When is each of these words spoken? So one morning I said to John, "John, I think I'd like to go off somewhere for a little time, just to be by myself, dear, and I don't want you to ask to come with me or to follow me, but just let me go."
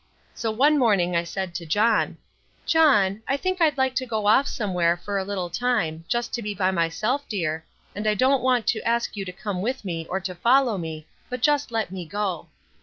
So 0.33 0.49
one 0.49 0.79
morning 0.79 1.15
I 1.15 1.23
said 1.23 1.53
to 1.53 1.63
John, 1.67 2.17
"John, 2.65 3.21
I 3.27 3.37
think 3.37 3.61
I'd 3.61 3.77
like 3.77 3.93
to 3.97 4.05
go 4.07 4.25
off 4.25 4.47
somewhere 4.47 4.97
for 4.97 5.19
a 5.19 5.23
little 5.23 5.51
time, 5.51 6.05
just 6.07 6.33
to 6.33 6.41
be 6.41 6.55
by 6.55 6.71
myself, 6.71 7.29
dear, 7.29 7.63
and 7.93 8.07
I 8.07 8.15
don't 8.15 8.41
want 8.41 8.73
you 8.73 8.81
to 8.81 8.87
ask 8.87 9.13
to 9.13 9.31
come 9.31 9.61
with 9.61 9.85
me 9.85 10.07
or 10.09 10.19
to 10.19 10.33
follow 10.33 10.79
me, 10.79 11.05
but 11.29 11.43
just 11.43 11.71
let 11.71 11.91
me 11.91 12.07
go." 12.07 12.47